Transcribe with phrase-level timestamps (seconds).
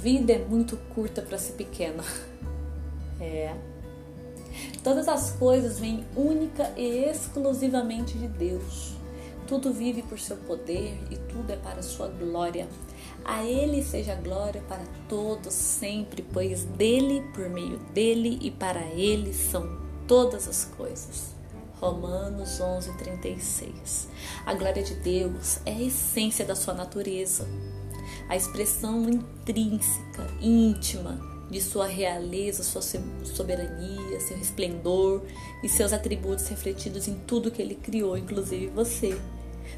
[0.00, 2.02] vida é muito curta para ser pequena.
[3.22, 3.54] É.
[4.82, 8.94] Todas as coisas vêm única e exclusivamente de Deus.
[9.46, 12.66] Tudo vive por seu poder e tudo é para sua glória.
[13.22, 19.34] A Ele seja glória para todos sempre, pois dele, por meio dele e para Ele
[19.34, 19.68] são
[20.08, 21.34] todas as coisas.
[21.78, 24.08] Romanos 11:36.
[24.46, 27.46] A glória de Deus é a essência da sua natureza,
[28.28, 32.82] a expressão intrínseca, íntima de sua realeza, sua
[33.24, 35.22] soberania, seu esplendor
[35.62, 39.18] e seus atributos refletidos em tudo que ele criou, inclusive você.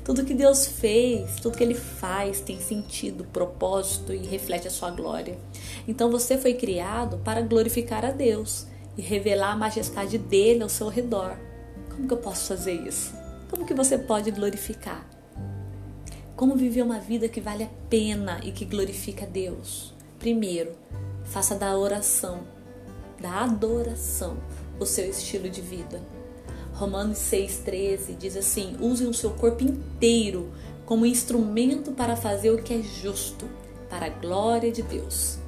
[0.04, 4.90] Tudo que Deus fez, tudo que Ele faz tem sentido, propósito e reflete a sua
[4.90, 5.38] glória.
[5.86, 10.88] Então você foi criado para glorificar a Deus e revelar a majestade dele ao seu
[10.88, 11.36] redor.
[11.90, 13.12] Como que eu posso fazer isso?
[13.48, 15.06] Como que você pode glorificar?
[16.36, 19.92] Como viver uma vida que vale a pena e que glorifica a Deus?
[20.18, 20.72] Primeiro,
[21.24, 22.40] faça da oração,
[23.20, 24.38] da adoração,
[24.80, 26.00] o seu estilo de vida.
[26.72, 30.50] Romanos 6,13 diz assim: use o seu corpo inteiro
[30.86, 33.46] como instrumento para fazer o que é justo,
[33.90, 35.38] para a glória de Deus.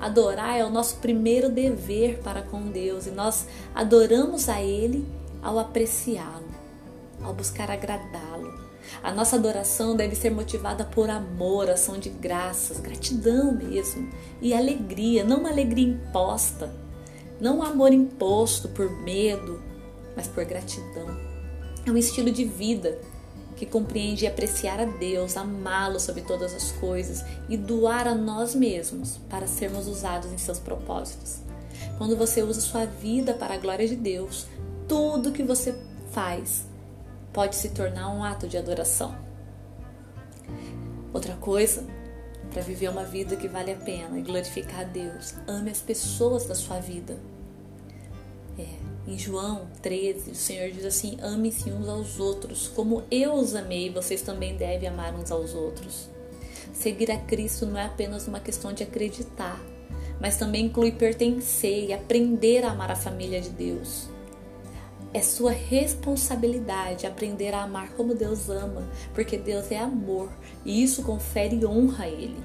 [0.00, 5.06] Adorar é o nosso primeiro dever para com Deus e nós adoramos a Ele
[5.42, 6.48] ao apreciá-lo,
[7.22, 8.59] ao buscar agradá-lo.
[9.02, 14.10] A nossa adoração deve ser motivada por amor, ação de graças, gratidão mesmo
[14.40, 16.70] e alegria, não uma alegria imposta,
[17.40, 19.62] não um amor imposto por medo,
[20.14, 21.06] mas por gratidão.
[21.86, 22.98] É um estilo de vida
[23.56, 29.18] que compreende apreciar a Deus, amá-lo sobre todas as coisas e doar a nós mesmos
[29.28, 31.40] para sermos usados em seus propósitos.
[31.98, 34.46] Quando você usa sua vida para a glória de Deus,
[34.88, 35.74] tudo que você
[36.10, 36.69] faz
[37.32, 39.14] pode se tornar um ato de adoração.
[41.12, 41.84] Outra coisa,
[42.52, 46.46] para viver uma vida que vale a pena e glorificar a Deus, ame as pessoas
[46.46, 47.16] da sua vida.
[48.58, 48.66] É,
[49.10, 53.90] em João 13, o Senhor diz assim: ame-se uns aos outros, como eu os amei,
[53.90, 56.08] vocês também devem amar uns aos outros.
[56.72, 59.60] Seguir a Cristo não é apenas uma questão de acreditar,
[60.20, 64.08] mas também inclui pertencer e aprender a amar a família de Deus.
[65.12, 70.30] É sua responsabilidade aprender a amar como Deus ama, porque Deus é amor
[70.64, 72.40] e isso confere honra a Ele.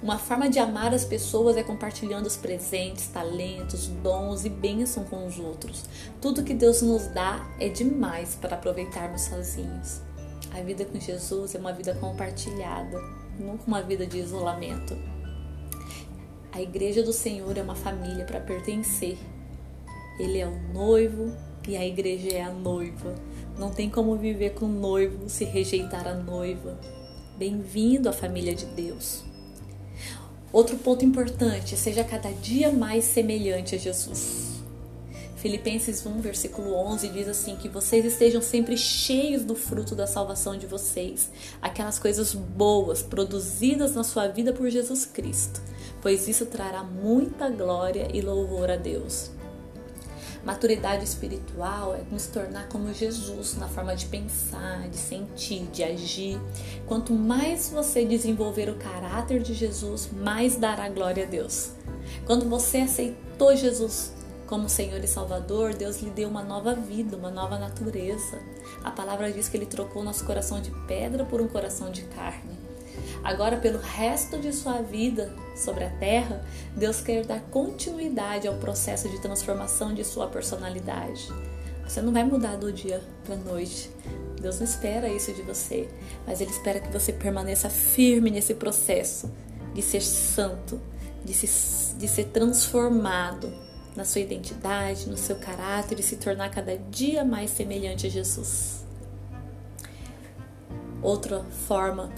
[0.00, 5.26] Uma forma de amar as pessoas é compartilhando os presentes, talentos, dons e bênçãos com
[5.26, 5.86] os outros.
[6.20, 10.00] Tudo que Deus nos dá é demais para aproveitarmos sozinhos.
[10.52, 12.96] A vida com Jesus é uma vida compartilhada,
[13.40, 14.96] nunca uma vida de isolamento.
[16.52, 19.18] A igreja do Senhor é uma família para pertencer.
[20.20, 21.34] Ele é o noivo
[21.66, 23.14] e a igreja é a noiva.
[23.58, 26.78] Não tem como viver com o noivo se rejeitar a noiva.
[27.38, 29.24] Bem-vindo à família de Deus.
[30.52, 34.62] Outro ponto importante, seja cada dia mais semelhante a Jesus.
[35.36, 40.56] Filipenses 1, versículo 11 diz assim: Que vocês estejam sempre cheios do fruto da salvação
[40.56, 45.60] de vocês, aquelas coisas boas produzidas na sua vida por Jesus Cristo,
[46.00, 49.33] pois isso trará muita glória e louvor a Deus.
[50.44, 56.38] Maturidade espiritual é nos tornar como Jesus na forma de pensar, de sentir, de agir.
[56.86, 61.70] Quanto mais você desenvolver o caráter de Jesus, mais dará glória a Deus.
[62.26, 64.12] Quando você aceitou Jesus
[64.46, 68.38] como Senhor e Salvador, Deus lhe deu uma nova vida, uma nova natureza.
[68.82, 72.63] A palavra diz que ele trocou nosso coração de pedra por um coração de carne.
[73.24, 76.44] Agora, pelo resto de sua vida sobre a terra,
[76.76, 81.28] Deus quer dar continuidade ao processo de transformação de sua personalidade.
[81.88, 83.90] Você não vai mudar do dia para noite.
[84.38, 85.88] Deus não espera isso de você,
[86.26, 89.32] mas Ele espera que você permaneça firme nesse processo
[89.72, 90.78] de ser santo,
[91.24, 93.50] de, se, de ser transformado
[93.96, 98.84] na sua identidade, no seu caráter e se tornar cada dia mais semelhante a Jesus.
[101.00, 102.10] Outra forma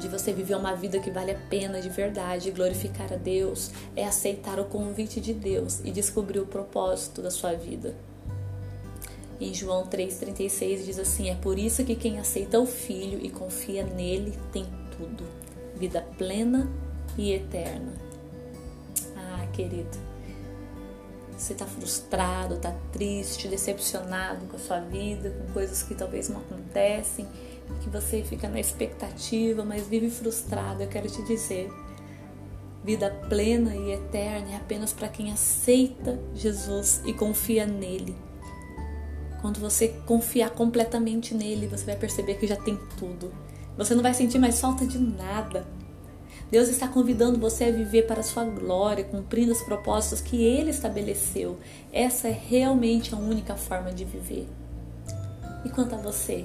[0.00, 4.04] de você viver uma vida que vale a pena de verdade, glorificar a Deus, é
[4.04, 7.94] aceitar o convite de Deus e descobrir o propósito da sua vida.
[9.38, 13.84] Em João 3,36 diz assim: É por isso que quem aceita o Filho e confia
[13.84, 14.66] nele tem
[14.96, 15.24] tudo,
[15.76, 16.68] vida plena
[17.16, 17.92] e eterna.
[19.16, 19.98] Ah, querido,
[21.36, 26.40] você está frustrado, está triste, decepcionado com a sua vida, com coisas que talvez não
[26.40, 27.26] acontecem
[27.76, 31.70] que você fica na expectativa, mas vive frustrado, eu quero te dizer,
[32.84, 38.16] vida plena e eterna é apenas para quem aceita Jesus e confia nele.
[39.40, 43.32] Quando você confiar completamente nele, você vai perceber que já tem tudo.
[43.76, 45.66] Você não vai sentir mais falta de nada.
[46.50, 50.70] Deus está convidando você a viver para a sua glória, cumprindo os propósitos que Ele
[50.70, 51.58] estabeleceu.
[51.92, 54.46] Essa é realmente a única forma de viver.
[55.64, 56.44] E quanto a você?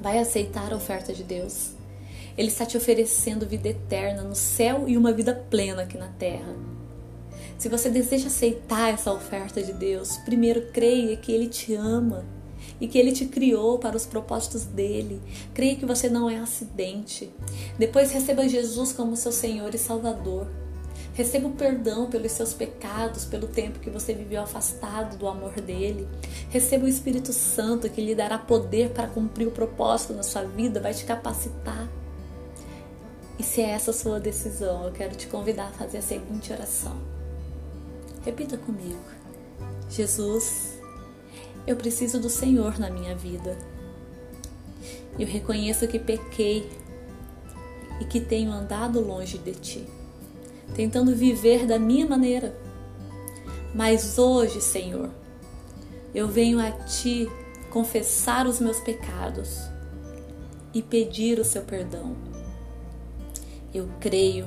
[0.00, 1.72] Vai aceitar a oferta de Deus?
[2.36, 6.54] Ele está te oferecendo vida eterna no céu e uma vida plena aqui na terra.
[7.56, 12.24] Se você deseja aceitar essa oferta de Deus, primeiro creia que Ele te ama
[12.80, 15.22] e que Ele te criou para os propósitos dele.
[15.54, 17.30] Creia que você não é acidente.
[17.78, 20.48] Depois receba Jesus como seu Senhor e Salvador.
[21.14, 26.08] Receba o perdão pelos seus pecados, pelo tempo que você viveu afastado do amor dele.
[26.54, 30.78] Receba o Espírito Santo que lhe dará poder para cumprir o propósito na sua vida,
[30.78, 31.88] vai te capacitar.
[33.36, 36.52] E se é essa a sua decisão, eu quero te convidar a fazer a seguinte
[36.52, 36.96] oração.
[38.24, 39.02] Repita comigo.
[39.90, 40.78] Jesus,
[41.66, 43.58] eu preciso do Senhor na minha vida.
[45.18, 46.70] Eu reconheço que pequei
[48.00, 49.88] e que tenho andado longe de ti,
[50.76, 52.56] tentando viver da minha maneira.
[53.74, 55.10] Mas hoje, Senhor,
[56.14, 57.28] eu venho a ti
[57.70, 59.58] confessar os meus pecados
[60.72, 62.16] e pedir o seu perdão.
[63.72, 64.46] Eu creio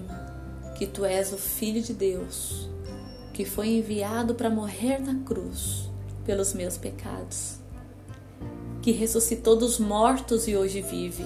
[0.77, 2.69] que tu és o Filho de Deus,
[3.33, 5.89] que foi enviado para morrer na cruz
[6.25, 7.57] pelos meus pecados,
[8.81, 11.25] que ressuscitou dos mortos e hoje vive.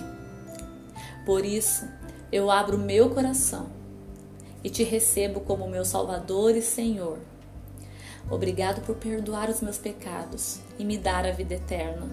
[1.26, 1.86] Por isso,
[2.32, 3.68] eu abro meu coração
[4.64, 7.20] e te recebo como meu Salvador e Senhor.
[8.32, 12.10] Obrigado por perdoar os meus pecados e me dar a vida eterna.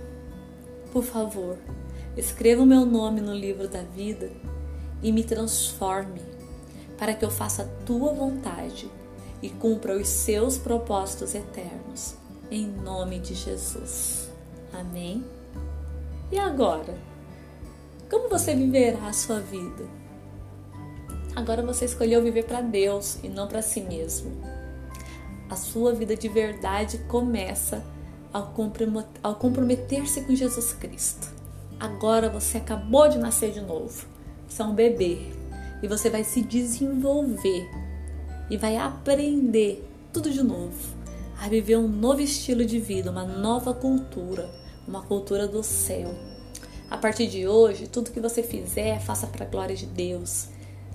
[0.93, 1.57] Por favor,
[2.17, 4.33] escreva o meu nome no livro da vida
[5.01, 6.21] e me transforme
[6.99, 8.91] para que eu faça a tua vontade
[9.41, 12.17] e cumpra os seus propósitos eternos
[12.51, 14.29] em nome de Jesus.
[14.73, 15.25] Amém?
[16.33, 16.99] E agora?
[18.11, 19.85] Como você viverá a sua vida?
[21.37, 24.58] Agora você escolheu viver para Deus e não para si mesmo.
[25.51, 27.83] A sua vida de verdade começa
[28.33, 31.33] ao comprometer-se com Jesus Cristo.
[31.81, 34.07] Agora você acabou de nascer de novo.
[34.47, 35.19] Você é um bebê
[35.83, 37.69] e você vai se desenvolver
[38.51, 40.99] e vai aprender tudo de novo
[41.41, 44.51] a viver um novo estilo de vida, uma nova cultura,
[44.87, 46.15] uma cultura do céu.
[46.91, 50.49] A partir de hoje, tudo que você fizer, faça para a glória de Deus.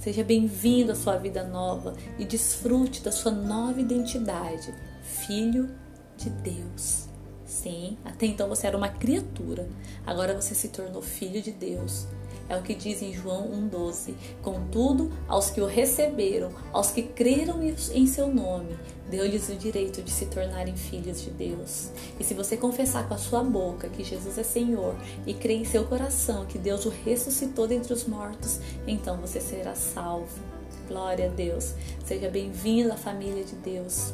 [0.04, 5.74] Seja bem-vindo à sua vida nova e desfrute da sua nova identidade, filho
[6.18, 7.08] de Deus.
[7.46, 9.66] Sim, até então você era uma criatura,
[10.06, 12.06] agora você se tornou filho de Deus.
[12.54, 14.14] É o que diz em João 1,12.
[14.44, 18.78] Contudo, aos que o receberam, aos que creram em seu nome,
[19.10, 21.90] deu-lhes o direito de se tornarem filhos de Deus.
[22.20, 24.96] E se você confessar com a sua boca que Jesus é Senhor
[25.26, 29.74] e crer em seu coração que Deus o ressuscitou dentre os mortos, então você será
[29.74, 30.40] salvo.
[30.88, 31.74] Glória a Deus.
[32.06, 34.14] Seja bem-vindo à família de Deus.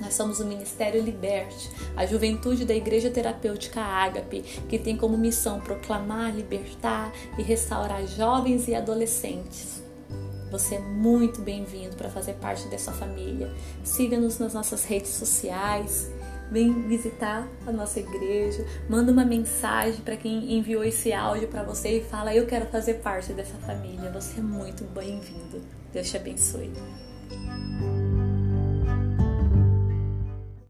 [0.00, 5.60] Nós somos o Ministério Liberte, a juventude da Igreja Terapêutica Ágape, que tem como missão
[5.60, 9.82] proclamar, libertar e restaurar jovens e adolescentes.
[10.50, 13.52] Você é muito bem-vindo para fazer parte dessa família.
[13.84, 16.10] Siga-nos nas nossas redes sociais.
[16.50, 21.98] Vem visitar a nossa igreja, manda uma mensagem para quem enviou esse áudio para você
[21.98, 24.10] e fala: Eu quero fazer parte dessa família.
[24.12, 25.60] Você é muito bem-vindo.
[25.92, 26.72] Deus te abençoe.